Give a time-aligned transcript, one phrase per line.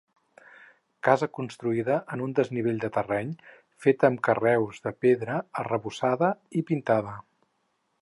[1.07, 3.31] Casa construïda en un desnivell del terreny,
[3.87, 7.19] feta amb carreus de pedra, arrebossada i pintada.